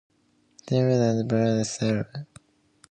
[0.67, 2.25] Simpson and Badal Sarkar.